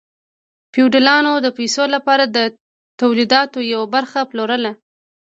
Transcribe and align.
فیوډالانو 0.73 1.33
د 1.45 1.47
پیسو 1.57 1.83
لپاره 1.95 2.23
د 2.27 2.37
تولیداتو 3.01 3.59
یوه 3.73 3.87
برخه 3.95 4.19
پلورله. 4.31 4.71